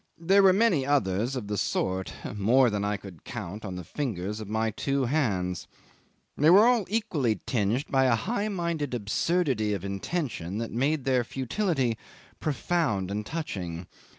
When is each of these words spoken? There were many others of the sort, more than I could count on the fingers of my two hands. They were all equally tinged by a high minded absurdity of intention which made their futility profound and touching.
There 0.17 0.41
were 0.41 0.51
many 0.51 0.83
others 0.83 1.35
of 1.35 1.45
the 1.45 1.59
sort, 1.59 2.11
more 2.35 2.71
than 2.71 2.83
I 2.83 2.97
could 2.97 3.23
count 3.23 3.63
on 3.63 3.75
the 3.75 3.83
fingers 3.83 4.39
of 4.39 4.49
my 4.49 4.71
two 4.71 5.05
hands. 5.05 5.67
They 6.35 6.49
were 6.49 6.65
all 6.65 6.87
equally 6.89 7.39
tinged 7.45 7.85
by 7.87 8.05
a 8.05 8.15
high 8.15 8.47
minded 8.49 8.95
absurdity 8.95 9.75
of 9.75 9.85
intention 9.85 10.57
which 10.57 10.71
made 10.71 11.05
their 11.05 11.23
futility 11.23 11.99
profound 12.39 13.11
and 13.11 13.23
touching. 13.23 13.85